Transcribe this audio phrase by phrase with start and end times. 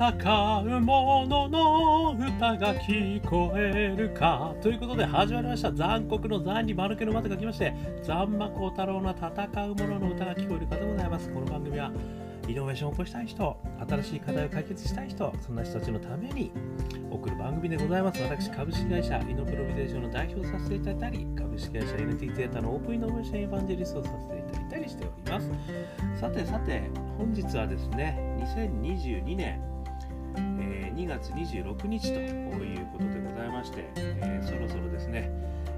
[0.00, 4.54] 戦う者の歌が聞こえるか。
[4.62, 5.70] ということで始まりました。
[5.70, 11.92] 残酷の残に丸けのまが来まして残魔高太郎の戦う者の歌が聞こえるかでございますこの番組は
[12.48, 13.60] イノベーションを起こしたい人。
[13.90, 15.34] 新しい課題を解決したい人。
[15.38, 16.50] そんな人たちのために
[17.10, 18.22] 送る番組でございます。
[18.22, 25.50] 私株式会社イノプロビゼーションの代表させていただいたり株式会社 NT ゼータのオープンイノベーションエヴァンジェリストをさせていただいたりしております。
[26.18, 28.18] さてさて本日はですね
[28.56, 29.69] 2022年、
[31.00, 35.30] 2月26日ということでございまして、えー、そろそろですね、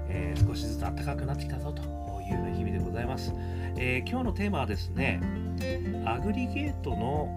[0.09, 1.81] えー、少しずつ暖かくなってきたぞと
[2.21, 3.33] いうよう日々でございます、
[3.77, 5.21] え今日のテーマはですね
[6.05, 7.29] アグリゲートの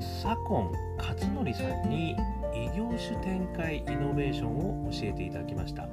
[0.00, 2.16] 左近勝則さんに
[2.54, 5.88] 異業種展開イノベーションを教えていただきました。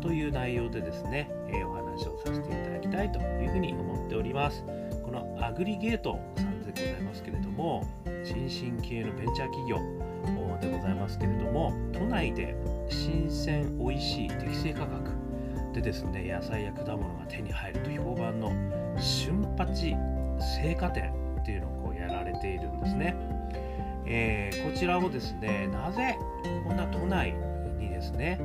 [0.00, 4.64] という内容でですね、えお話をさせていただきたいというふうに思っております。
[5.04, 7.86] このアグリゲートさんでございますけれども
[8.24, 9.99] 新進系のベンチャー企業
[10.60, 12.54] でございますけれども都内で
[12.88, 15.10] 新鮮美味しい適正価格
[15.72, 18.52] でですね野菜や果物が手に入ると評判の
[18.98, 23.16] 瞬八青果店っていうのをこうやられているんですね、
[24.06, 26.16] えー、こちらをですねなぜ
[26.66, 27.32] こんな都内
[27.78, 28.38] にですね、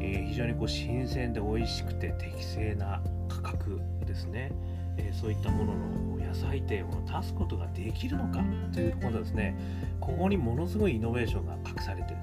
[0.00, 4.52] えー、非常にこう新鮮で美味しくて適正な価格ですね、
[4.98, 9.56] えー、そういったものの野菜店を出すことができるのかということですね。
[10.00, 12.22] ここにものすごいイノベーションが隠されている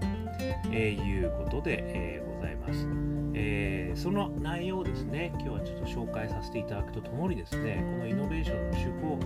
[0.68, 2.88] と、いうことで、えございます、
[3.34, 9.20] えー、その内容をですね今日はちょっと紹介させていただくとともにですねこのイノベーションの手法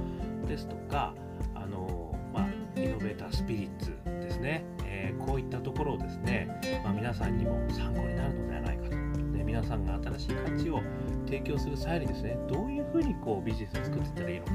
[0.47, 1.13] ですとか
[1.55, 6.49] あの、まあ、イノベータースピリッツですね、えー、こういったところをですね、
[6.83, 10.81] まあ、皆さんにも参考になるのではないかと、ね、皆さんが新しい価値を
[11.35, 14.51] 提供する際にですねどういうふうにこうビジネスを作っていったらいいのか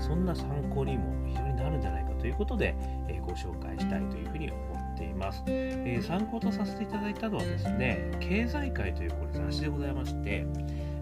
[0.00, 2.74] そんな参考にも非常になるんじゃないかということで、
[3.08, 10.46] え、ご紹介したいというふうに思っています、え、参考とさせていただいたのはですね経済界というこれ雑誌でございまして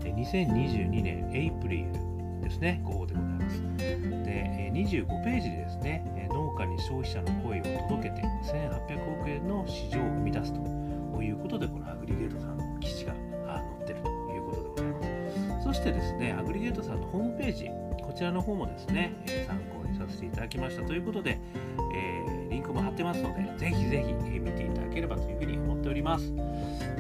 [0.03, 1.93] 2022年エイプリル
[2.43, 3.63] ですね号でございます。
[3.79, 12.48] で25ページでですね農家に消費者の声を届けて1800億円の市場を生み出すということでこのアグリゲート
[15.79, 17.71] してですねアグリゲートさんのホームページ
[18.03, 21.39] こちらの方もですねえ参考にさせていただきましたということで、
[21.95, 26.35] えー、リンクも貼ってますのでぜひぜひ見ていただければというふうに思っております。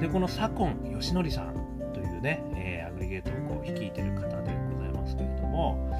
[0.00, 1.54] でこの左近義則さん
[1.92, 5.92] というね、えー、アグリゲートをこう率いてる方でございますけれども、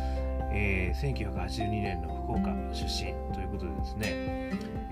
[0.53, 4.09] えー、1982年の福岡出身ということでですね、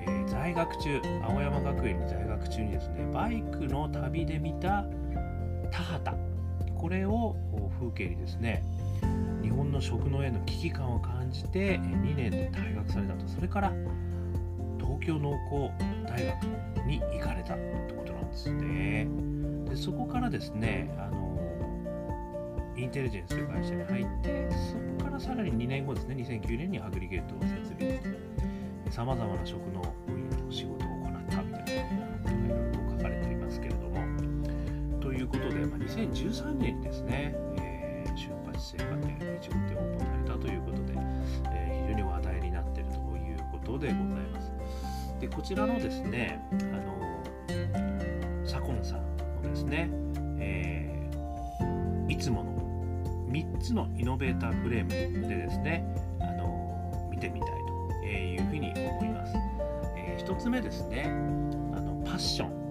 [0.00, 4.84] えー、在学中青山学園に在学中にですねバイクの旅で見た
[5.70, 6.35] 田畑
[6.78, 7.36] これを
[7.80, 8.62] 風景にですね
[9.42, 13.26] 日本の食農への危機感を感じて2年で退学されたと。
[13.28, 13.72] それから
[14.78, 15.70] 東京農工
[16.08, 16.44] 大学
[16.86, 19.08] に行かれたってことなんですね。
[19.70, 21.36] でそこからですねあの
[22.76, 28.36] インテリジェンスという会社に入ってそこからさらに2年後ですね2009年にアグリゲートを設立。
[28.90, 29.82] さまざまな食の
[35.38, 40.94] ことで、まあ、2013年にですね、えー、出発生家庭1号店オープンされたということで、
[41.52, 43.96] えー、非常に話題になっているということでござい
[44.32, 44.52] ます
[45.20, 46.96] でこちらのですねあの
[48.44, 49.90] 左近さんのですね、
[50.38, 52.56] えー、いつもの
[53.36, 55.84] 3つのイノベーターフレームでですね、
[56.20, 59.34] あの見てみたいというふうに思います。
[59.96, 61.04] え、1つ目ですね、
[61.74, 62.65] あのパッション、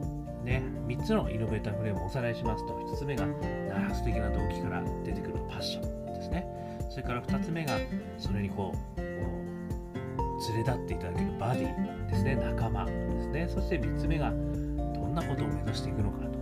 [0.46, 6.48] ね、3つのイノベーターフレームをおさらいしますと、1つ目が内発的な動機から出てくるパッションですね。
[6.90, 7.78] それから2つ目が
[8.18, 13.48] それにこう連れ立っていただけるバディですね、仲間ですね。
[13.50, 16.36] そして3つ目がどんなことを目指していくのかと。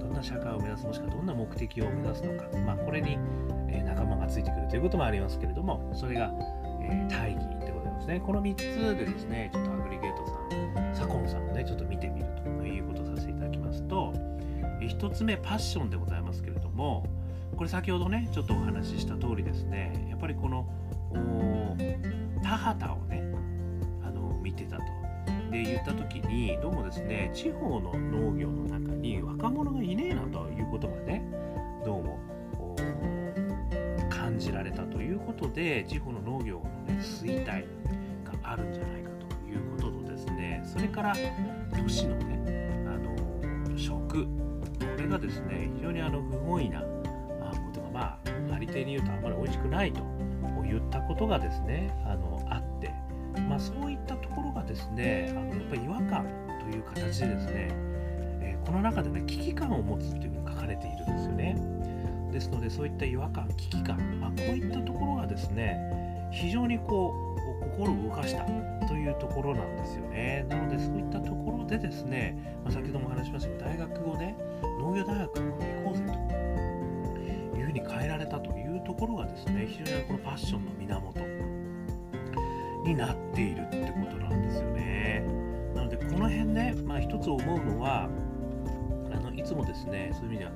[0.00, 3.18] どんな社会を目指すもしくはどんな目的を目指すのか、まあ、これに
[3.72, 6.32] え仲間がついてくるということもありますけれども、それが、
[6.82, 8.20] え大義でございますね。
[8.20, 11.49] この3つでですね、ちょっとアグリゲートさん、左近さん
[14.90, 17.06] 1つ目、パッションでございますけれども、
[17.56, 20.66] これ先ほどね、ちょっとお話しした通りですね、やっぱりこの
[22.42, 23.22] 田畑をね、
[24.04, 25.00] あの見てたと。
[25.50, 31.24] で言った時にどうもですね地方の農業の中に若者がいねえなということがね
[31.84, 32.20] どうも
[34.08, 37.64] 感じられたということで地方の農業の、ね、衰退
[38.24, 41.14] があるんじゃないかということとですねそれから
[41.72, 42.29] 都市のね
[45.20, 46.86] ですね非常にあの不本意なこ
[47.72, 48.18] とがまあ
[48.54, 50.00] ありていに言うとあんまり美味しくないと
[50.64, 52.92] 言ったことがですねあのあって
[53.48, 56.26] まあ、そういったところがですねあのやっぱり違和感
[56.60, 57.68] という形でですね、
[58.40, 61.56] えー、この中でね危機感を持つっていうふうに書かれているんですよね。
[62.32, 68.44] ですのでそういった違和感危機感、まあ、こういったところがですね非常にこう心を動かした
[68.86, 70.46] というところなんですよね。
[70.48, 76.02] なのでそういったところでですね、まあ、先ほども話しましたけど大学をね農業大学の行こうぜ
[77.52, 81.20] というふうに変えられたというところがですね非常にこのパッションの源
[82.84, 85.24] になっているってことなんですよね。
[85.74, 88.08] なのでこの辺ね、まあ、一つ思うのは
[89.12, 90.50] あのいつもですねそういう意味では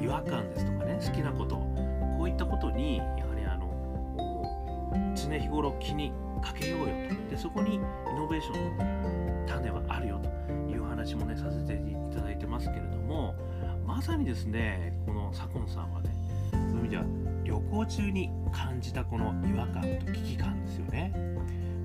[0.00, 10.30] 違和感ですとかね好きなことこういったことにやはりあの常日頃気にかけようよとでそこにイノベーションの種はあるよと
[11.00, 13.34] 話もねさせていただいてますけれども
[13.86, 16.14] まさにですねこの左近さんはね
[16.52, 17.04] そういう意味では
[17.42, 21.12] 旅行中に感じたこの違和感と危機感ですよね。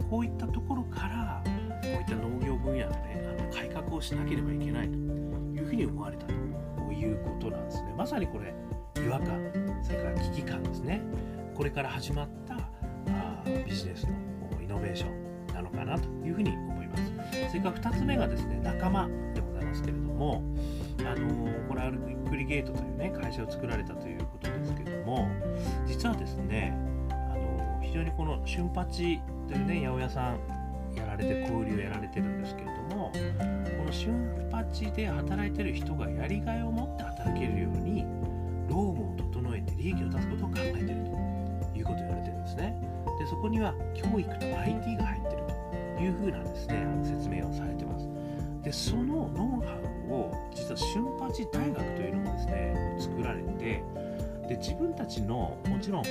[0.10, 1.52] こういったところからこ
[1.84, 6.34] ういった農業分野の,、ね、あの改革をしなければいけないというふうに思われたと。
[6.94, 7.94] いうことなんですね。
[7.98, 8.54] まさにこれ
[9.04, 11.02] 違和感それから危機感ですね。
[11.54, 14.12] これから始まったあビジネスの
[14.62, 16.85] イノベーションなのかなというふうに思います。
[17.50, 20.44] それから2つ目がですね仲間でございますけれども
[21.00, 21.92] あのこれは
[22.30, 25.27] クリゲートというね会社を作られたということですけども
[25.86, 26.74] 実はですね
[27.09, 30.39] あの非常にこの瞬八というね八百屋さん
[30.95, 38.06] やられて小売りをやられてるんですけれどもこの瞬八で働いてる人がやりがいを持って働けるように
[38.69, 42.75] 労務を整えて利益を出すことを考えてるということを言われてるんですね。
[43.19, 45.07] でそこには教育と IT が
[46.06, 48.07] いうふうなですねあの説明をされてます。
[48.63, 49.78] でそのノウハ
[50.10, 53.84] ウを実は瞬八大学というのもですね作られて
[54.48, 56.04] で自分たちのもちろん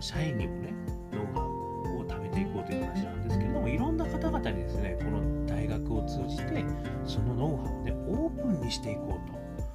[0.00, 0.74] 社員にもね
[1.12, 6.64] ノウハウを貯めていこうという話なんですけれどもいろんな方々にですねこの大学を通じて
[7.04, 9.18] そのノウハウをねオープンにしていこ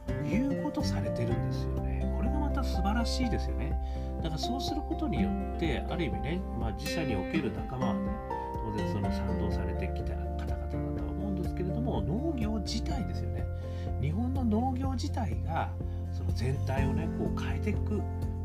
[0.08, 2.14] うということされてるんですよね。
[2.18, 3.72] これがまた素晴らしいですよね。
[4.22, 8.11] だからそうすることによってある意味ね、まあ、自社における仲間はね
[8.72, 13.46] 当然その賛同されてきた方々だとは思うんですけれども農業自体ですよね。
[14.02, 15.72] 日本の農業自体が
[16.12, 17.98] その全体をねこう変えていく、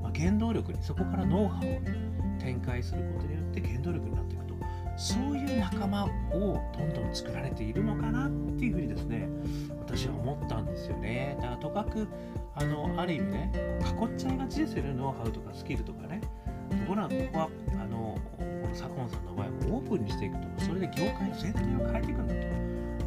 [0.02, 1.82] まあ、原動力にそこからノウハウをね
[2.38, 4.54] 展開することによって原動力になっていくと。
[4.96, 6.08] そういう仲間を
[6.76, 9.28] どんどん作られているのかなっていうふうにですね
[9.78, 11.36] 私は思ったんですよね。
[11.38, 12.08] だからとかく
[12.54, 13.52] あのある意味ね
[14.00, 14.94] 囲っちゃいがちですよね。
[14.94, 16.20] ノウハウとかスキルとかね。
[16.70, 17.48] ところがここは
[17.80, 22.40] あのこの左近さんの場合オープンにしていくとそれで業界全体を変えていくんだと。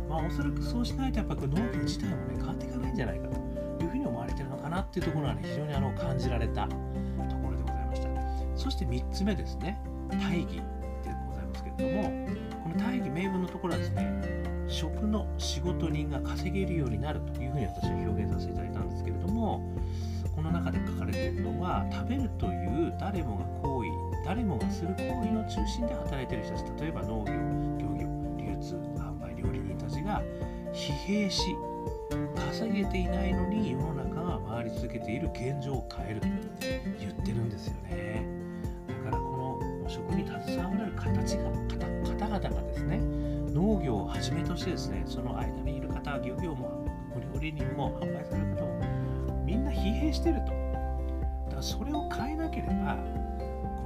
[0.09, 8.09] まあおそらくそうしないとやっぱ農業自体もね変わっていかないんじゃないかというふうに思われてるのかなっていうところはね非常にあの感じられたところでございました。
[8.57, 9.79] そして3つ目ですね。
[10.09, 10.61] 大義で
[11.27, 12.03] ございますけれども
[12.63, 19.61] この大義名分のところはですね食の仕事人が稼げるようになるというふうに私は表現させていただいたんですけれども
[20.35, 23.78] この中で書かれているのは食べるという誰もが行為
[24.29, 27.33] 誰もがする行為の中心で働いている人たち例えば農業
[27.79, 30.21] 漁業流通販売料理人たちが
[30.71, 31.55] 疲弊し
[32.35, 36.27] 稼げていないのに世の中が回り続けている現状を変えると
[36.99, 38.23] 言ってるんですよね
[38.87, 39.89] だからこの。
[39.89, 41.49] 食に携わる形が
[42.07, 42.99] 方々がですね
[43.51, 46.85] 農業をはじめとしてですねその間にいる方漁業も
[47.33, 50.51] 料理人も販売される方もみんな疲弊してると
[51.45, 52.95] だからそれを変えなければ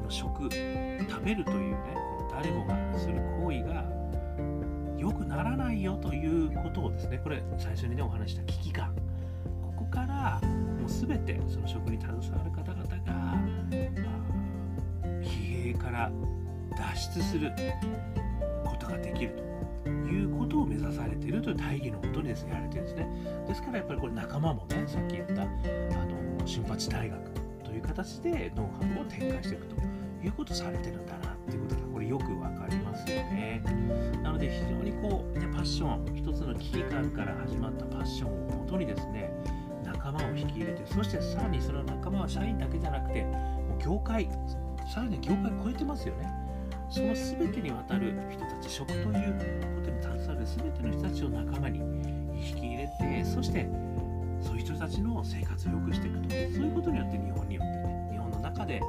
[0.03, 1.77] の食食べるというね
[2.17, 3.83] この誰もがする行為が
[4.97, 8.95] 良くならないよということをですねこれ最初にねお話した危機感。
[9.61, 13.37] ここからもう全てその食に携わる方々が
[15.21, 16.11] 疲弊から
[16.77, 17.51] 脱出する
[18.63, 19.35] ことができる
[19.83, 23.07] ということを目指されているという大義のもとにですねやられてるんですね。
[23.47, 27.19] ですからやっぱりこれ仲間もねさっき言ったあの新八大学
[27.63, 29.92] という形でノウハウを展開していくと。
[30.23, 33.61] いうことされてるんだなっていうことがこれよく分かりますよね。
[34.23, 39.31] なので非常にこう、ね、パッション一つの危機感から始まったパッションをもとにですね
[39.83, 44.29] 仲間を引き入れてそしてさらにその仲間は社員だけじゃなくてもう業界
[44.93, 46.29] さらに業界を超えてますよね。
[46.89, 49.11] その全てにわたる人たち食というこ
[49.83, 51.79] とに携わる全ての人たちを仲間に
[52.37, 53.67] 引き入れてそして
[54.39, 56.29] そういう人たちの生活を良くしていくと。
[56.29, 58.81] そういうことによって日本によってね日本の中で、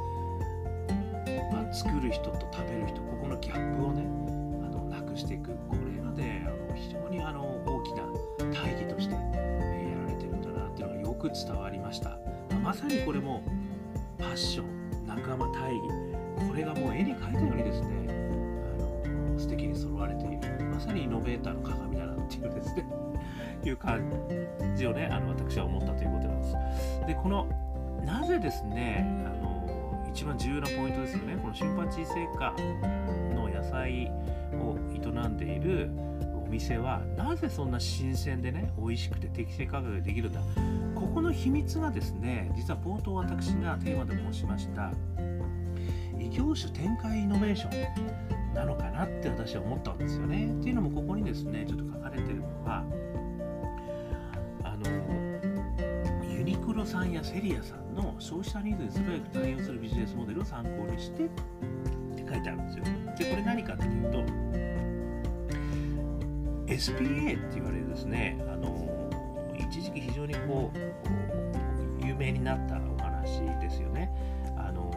[1.74, 4.02] 作る人と食べる人ここのギャップをね
[4.64, 5.50] あのなくしていく。
[5.68, 8.04] これがねあの非常にあの大きな
[8.38, 12.16] 大義として、え、やられてるんだなっていうのがよく伝わりました、
[12.62, 13.42] ま、さにこれも
[14.18, 15.88] パッション仲間大義。
[16.48, 20.64] これがもう絵に描いたようにですねあの素敵に揃われている。
[20.64, 22.86] まさにイノベーターの鏡だなっていうですね
[23.64, 24.00] いう感
[24.76, 26.56] じをねあの私は思ったということなんです。
[27.08, 27.46] でこの
[28.04, 29.24] なぜですね
[30.14, 32.04] 一番重要なポイントですよねこの新八製
[32.38, 32.54] 菓
[33.34, 34.08] の野菜
[34.52, 35.90] を営んでいる
[36.32, 40.40] お店はなぜそんな新鮮でね美味しくて適正価格でできるんだ
[40.94, 44.92] ここの秘密がですね実は冒頭私がテーマで申しました
[46.16, 50.46] 異業種展開イノベーションなのかなって私は思ったんですよね。
[50.46, 52.84] っていうのもここにですねちょっと書かれてるのは
[54.62, 55.33] あの
[56.46, 61.38] ユニクロさんやセリアさんの消費者ニーズに素早く対応するビジネスモデルを参考にしてって
[62.18, 62.84] 書いてあるんですよ。
[63.18, 64.18] でこれ何かっていうと
[66.66, 69.10] SPA って言われるですねあの
[69.58, 74.10] 一時期非常にこう有名になったお話ですよね。
[74.58, 74.92] あの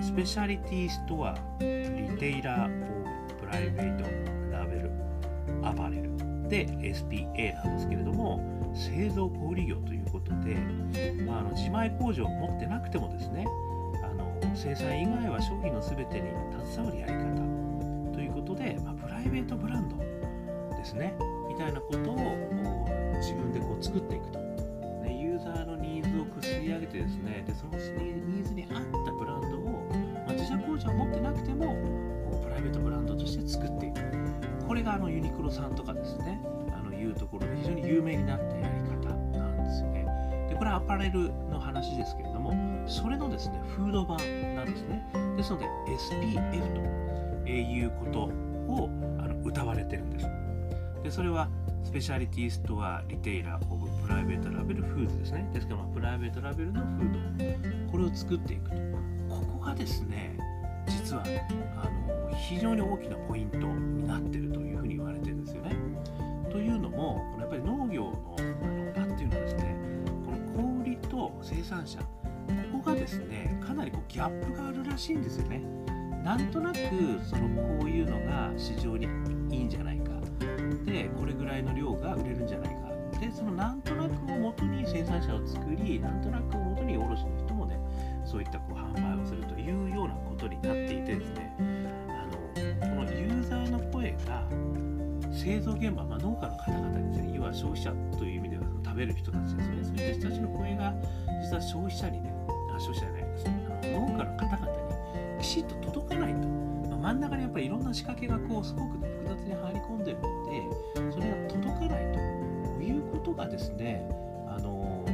[0.00, 4.04] スペシャリティストアリテイラープライベート
[4.56, 4.92] ラベル
[5.64, 6.03] アパレル
[6.48, 8.40] で SPA なんですけれども
[8.74, 10.54] 製造小売業ということで、
[11.24, 13.46] まあ、あの自前工場を持ってなくてもですね
[14.02, 16.30] あの生産以外は商品の全てに
[16.66, 19.96] 携わるやり方ということで、まあ、プライベートブランド
[20.76, 21.14] ですね
[21.48, 22.16] みたいなことを
[23.20, 29.03] 自分でこう作っていくと、ね、ユーザーのニーズをくすり上げてですねでそのニーズに合った
[34.84, 36.40] があのユニクロさんとかですね。
[36.72, 40.06] あのいうところで非常に有名になったやり方なんですよね。
[40.48, 42.52] でこれはアパレルの話ですけれども
[42.86, 44.18] それのですねフード版
[44.54, 45.04] なんですね。
[45.36, 48.20] ですので SPF ということ
[48.72, 50.26] をあの謳われてるんです。
[51.02, 51.48] でそれは
[51.82, 55.48] speciality store retailer of private label foods ですね。
[55.52, 57.92] ですから、ま、プライベートラベルのフード。
[57.92, 58.76] これを作っていくと。
[59.28, 60.36] ここがですね
[60.86, 61.24] 実は
[61.76, 62.03] あの
[62.34, 65.76] 非常に大きなポイントになってるというふうに言われてるんですよね。
[66.50, 69.76] というのもこのやっぱり農業のあの場っていうのはですね
[70.24, 72.06] この小売と生産者こ
[72.84, 75.62] こがですねかなりこうギャップがあるらしいんですよね。
[76.24, 76.78] なんとなく
[77.22, 77.48] その
[77.78, 79.06] こういうのが市場に
[79.54, 80.12] いいんじゃないか
[80.86, 87.78] でこれぐらいの量が売れるんじゃないかでそのなんとなくをもとに生産者を作りなんとなくをもとに卸の人もね
[88.24, 92.03] そういったこう販売をするというようなことになっていてですね
[94.04, 94.44] 声が
[95.32, 98.64] 製造現場、まあ、農家の方々にですね要は消費者という意味では。
[98.84, 100.94] 食べる人たちですねそういった人たちの声が
[101.42, 102.32] 実は消費者にね
[102.70, 103.44] あ消費者じゃないです。
[103.44, 104.66] ねあの農家の方々
[105.36, 112.12] にきちっと届かないと、まあ、真ん中にやっぱりいろんな仕掛けがこうすごくね複雑に入り込んでるのでそれが届かない
[112.78, 114.08] ということがですね
[114.46, 115.04] あの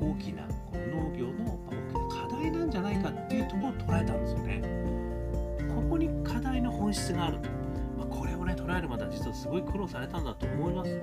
[0.00, 4.60] 大きなこの農業の大きな課題なんじゃないかっていうところを捉えたんですよね。
[5.74, 7.61] ここに課題の本質があると、まあ、これをね
[8.72, 11.02] 捉えるまでは実はすごい苦労されたんだと思います。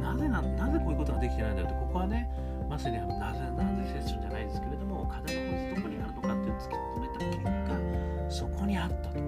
[0.00, 2.28] なぜななぜこういうことができてないんだろうとここはね
[2.70, 9.20] まさにあのなぜなぜセッションじゃないですけれども課題の本質どこにあるのかっていうのを突き止めた結果そこにあったと。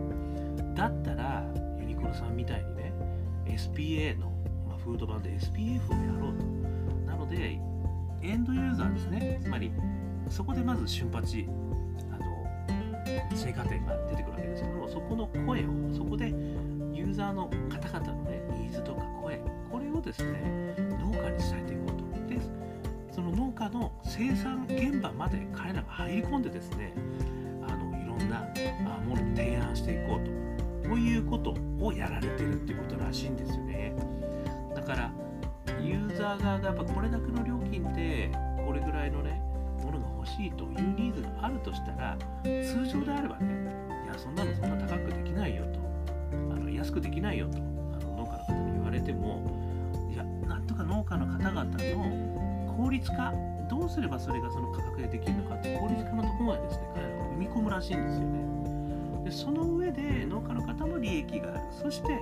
[0.75, 1.45] だったら
[1.79, 2.93] ユニクロさんみたいにね
[3.47, 4.33] SPA の、
[4.67, 6.45] まあ、フード版で SPF をやろうと。
[7.07, 7.61] なので
[8.23, 9.71] エンドユーザーですねつまり
[10.31, 11.37] そこでまず瞬発
[12.11, 16.33] あの成果点が出てくるわけですけどそこの声をそこで
[17.03, 19.41] ユーザーの方々のねニーズとか声
[19.73, 22.41] これをですね農家に伝えていこうとで
[23.11, 26.95] その農家の生産現場まで彼らが入り込んでですね
[27.67, 28.39] あのいろんな
[29.05, 30.25] ものを提案していこう
[30.85, 33.95] とこういうことをやられてるっていうことらしいんですよね。
[34.75, 35.13] だから
[35.83, 38.31] ユーザー側がやっぱこれだけの料金で
[38.65, 39.43] これぐらいのね
[39.83, 43.73] ものが欲しいというニーズがあるとしたら通常であればね
[44.05, 44.82] いやそんなのそんな
[46.93, 47.61] 安くできないよとあ
[48.05, 49.43] の農家の方に言われても
[50.13, 53.33] いやなんとか農家の方々の効率化
[53.71, 59.25] どうすればそれがその価格でできるのかって効率化のところまでですね彼らは踏み込むらしいんですよね。
[59.25, 61.61] でその上で農家の方も利益がある。
[61.71, 62.21] そして、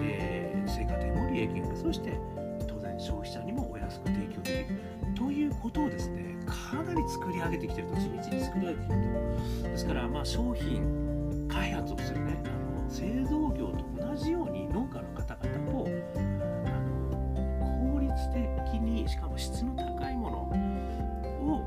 [0.00, 1.76] えー、成果点も利益がある。
[1.76, 2.18] そして
[2.66, 5.14] 当然消費者にもお安く提供できる。
[5.14, 9.00] ということをですねかなり作り上げてきてると地道に作り上げてきてる
[9.62, 9.68] と。
[9.68, 12.59] ですからまあ商品開発をするね
[12.90, 15.86] 製造業と同じように農家の方々を
[16.66, 21.64] あの効率的にしかも質の高いものを、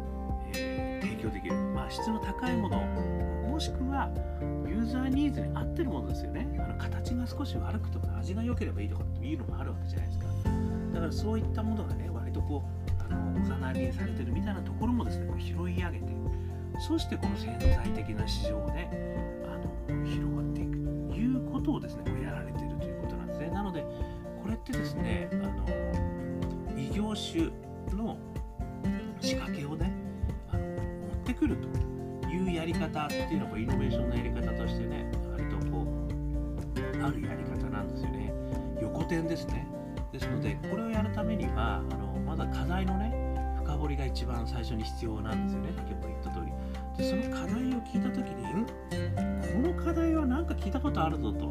[0.55, 2.77] えー、提供できる、まあ、質の高いもの
[3.49, 4.09] もしくは
[4.67, 6.47] ユーザーニーズに合ってるものですよね。
[6.59, 10.25] あの形が少し悪くても味が良ければいいとかっていうのもあるわけじゃないですか。
[10.93, 12.63] だからそういったものがね割とこ
[12.99, 16.13] うあのおざなりにされてるみたいなところもですねこう拾い上げて
[16.79, 18.89] そしてこの潜在的な市場をね
[19.45, 19.57] あ
[19.91, 20.32] の広
[21.63, 23.47] ことをですねやられているということなんですね。
[23.47, 23.81] なので
[24.41, 25.65] これってですねあの
[26.77, 27.45] 異業種
[27.95, 28.17] の
[29.21, 29.93] 仕掛けをね
[30.51, 38.33] あの持ってくるというやり方っていうのがイノベーションのやり方としてね割とこうあるやり方なんですよね。
[38.81, 39.65] 横転ですね。
[40.11, 43.13] ですのでこれをやるためにはあのまだ課題のね
[43.63, 45.69] 深掘りが一番最初に必要なんですよね。
[45.75, 46.51] 先ほど言った通り。
[46.97, 48.09] でその課題を聞いた
[50.83, 51.47] ことあるぞと。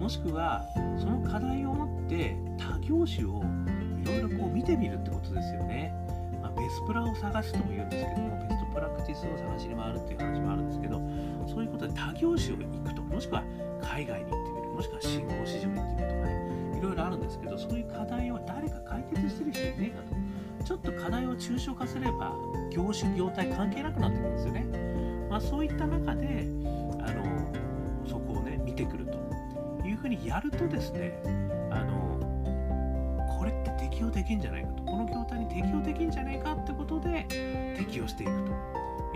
[0.00, 0.66] もしくは
[0.98, 3.42] その課題を持って他業種を
[4.02, 5.92] いろいろこう見てみるってことですよね、
[6.42, 11.00] まあ、ベスプラを探すとも言うんですけどもベストプラクティスを探しに回るっていう話もあるんですけど
[11.48, 13.42] そういうことで他業種を行くともしくは
[13.82, 20.64] 海外に行ってみるもしくは新興市場に行ってみるとかねいろいろあるんですけどそういう課題を誰か解決してる人いねえかと。
[20.64, 22.34] ちょっと課題を抽象化すれば
[22.70, 24.66] 業種業態関係なくなってくるんですよね、
[25.30, 26.44] まあ、そういった中で
[30.26, 31.12] やるとですね
[31.70, 32.18] あの
[33.38, 34.82] これって適用できんじゃないかと。
[34.82, 37.26] この業態に適用できんじゃないかってことで
[37.76, 38.32] 適用していく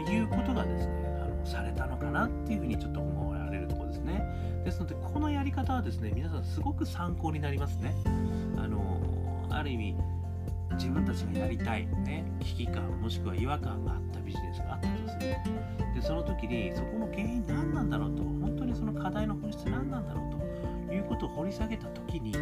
[0.05, 4.23] ということがですねあのされたのかなっていうふうにちょっと思われるところですね。
[4.65, 7.95] ですのでこのやり方はですね皆さんすごく参考になりますね。
[8.57, 9.01] あの
[9.51, 9.97] ある意味
[10.73, 15.37] 自分たちがやりたい、ね、危機感もしくは違和感があったビジネスがあったとする
[15.95, 18.23] でその時にそこの原因何なんだろうと。
[18.23, 20.40] 本当にその課題の本質何なんだろうと。
[21.11, 22.33] ことを掘り下げた時に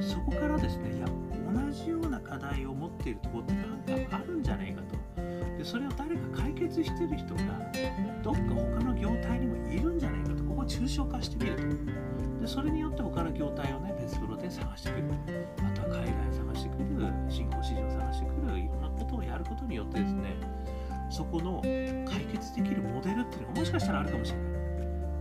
[0.00, 1.06] そこからですねいや
[1.52, 3.54] 同じような課題を持っているところって
[3.92, 4.94] 何かあるんじゃないかと。
[5.58, 7.42] でそれを誰か解決してる人が
[8.22, 10.44] どっか他の業態にもいるんじゃないかと。
[10.44, 11.62] ここを抽象化してみると。
[12.40, 15.04] でそれによって他の業態をね別プロで探してくる。
[15.58, 20.36] あとは海外を探してくる新興市場を探してくるいろんなことをやることによってですね
[21.10, 24.54] そこの解決できるモデルっていうのがもしかしたらあるかもしれない。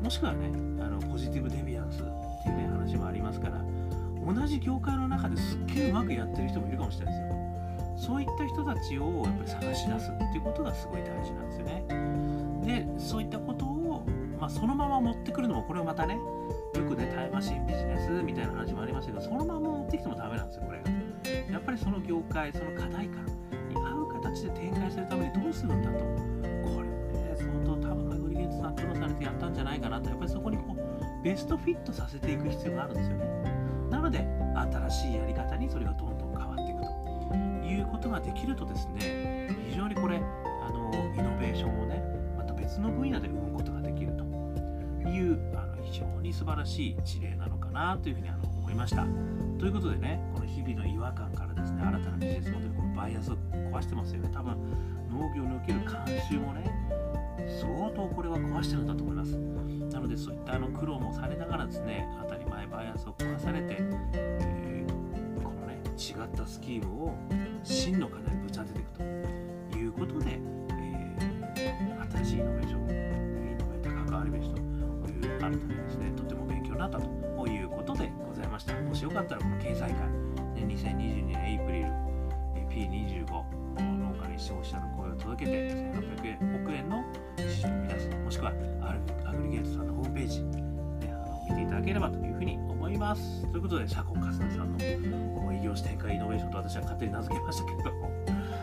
[0.03, 0.47] もしくはね
[0.83, 1.62] あのポジティブデ
[4.43, 7.33] 同じ業界の中ですっげえうまくやってる人もいるかもしれないですよ。
[7.95, 11.85] そういった人たちをやっぱり探し出すっていうことがすごい大事なんですよね。
[12.65, 14.05] でそういったことを、
[14.37, 16.15] まあ、そのまま持ってくるのもこれはまたね
[16.75, 21.53] よくねタイムマシンビジネスみたいな話もありましたけどそのまま持ってきてもダメなんですよこれが。
[21.53, 25.99] やっぱりその業界その課題感に合う形で展開するためにどうするんだと。
[25.99, 26.03] こ
[26.81, 30.09] れもね相当多分アグリゲートさん苦労されてやったんじゃないかなと。
[30.09, 33.52] やっぱりそこにこうベストフィットさせていく必要があるんですよね。
[33.89, 42.01] なので新しいやり方にそれがどんどん変わっていくということができるとですね非常にこれあのイノベーションをね
[42.37, 44.23] また別の分野で生むことができると
[45.09, 49.05] いうあの非常に素晴らしい事例なのかなというふうにあの思いました。
[49.59, 53.37] ということでねこの日々の違和感からですね新たなビジネスモデルこのバイアスを
[53.71, 54.29] 壊してますよね。
[54.33, 54.57] 多分
[55.09, 56.63] 農業における慣習もね
[57.61, 59.37] 相当これは壊してるんだと思います。
[59.93, 62.07] なのでそういったあの苦労もされながらですね
[62.73, 63.77] バイアスを壊されて、
[64.13, 67.15] えーこのね違ったスキームを
[67.63, 68.91] 真の課題にぶち当てていく
[69.71, 70.39] ということで、
[70.79, 74.63] えー新しいイノベーション、イノベーター関わるべきという
[75.39, 78.73] 新たにですねとても勉強になったということでございました。
[78.73, 79.95] もしよかったらこの経済界、ね、
[80.55, 81.87] 2022年エイプリル
[82.69, 83.27] P25
[83.77, 87.03] 農家に消費者の声を届けて1800億円の
[87.37, 88.51] 市場を生み出すもしくは
[89.25, 90.62] アグリゲートさんのホームページ、
[91.55, 93.45] ていただければというふうに思います。
[93.51, 98.11] ということで佐古勝さんの異業種展開イノベーションと私は勝手に名付けましたけれども。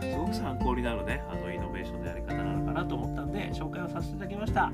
[0.01, 4.73] すごく参考になるねあのイノベーションのやり方なのかなと思ったんで紹介をさせていただきました、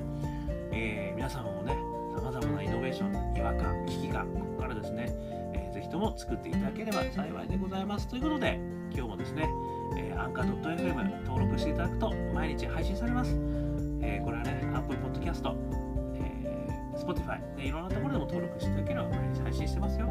[0.71, 1.73] えー皆さんもね
[2.15, 5.07] さまざまなイノベーション違和感危機感ここからですね、
[5.53, 8.07] えーぜひとも作っていただければ幸いでございます。
[8.07, 8.59] ということで
[8.91, 9.47] 今日もですね、
[9.95, 13.35] え、アンカー .fm 登録していただくと毎日配信されます、
[14.01, 15.43] えーこれはね Apple Podcast、
[17.07, 20.07] Spotify でいろんなところでも登録していただければ毎日配信してますよ。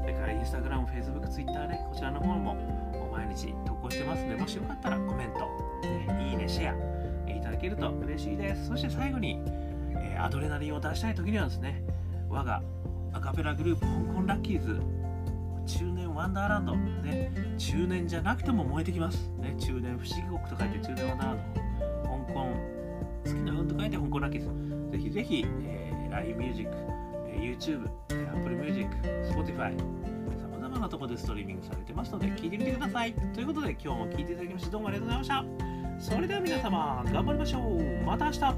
[0.00, 2.54] それから Instagram、Facebook、Twitter ねこちらの方も
[3.12, 5.40] 毎日投稿してますのでもしよかったらコメント、
[5.88, 8.68] ねいいねシェアいただけると嬉しいです。
[8.68, 9.42] そして最後に
[9.96, 11.82] えーアドレナリンを出したい時にはですね
[12.28, 12.62] 我が
[13.12, 14.80] アカペラグループ香港ラッキーズ
[15.66, 19.28] 中年ワンダーランドね中年じゃなくても燃えてきます。
[19.38, 21.60] ね中年不思議国と書いて中年ワンダーランド
[22.02, 22.46] 香港
[23.24, 24.90] 好きな運と書いて香港ラッキーズ。
[24.90, 25.79] ぜひぜひ、えー、
[26.10, 26.76] LINE ミュージック、
[27.28, 28.88] え YouTube、えー Apple Music、
[29.32, 29.76] Spotify
[30.38, 33.12] さまざまなところでストリーミングされてますので聞いてみてください。
[33.12, 35.44] ということで今日も聞いていただきましてどうもありがとうございま
[35.98, 36.14] した。
[36.14, 38.02] それでは皆様頑張りましょう。
[38.04, 38.54] また明日。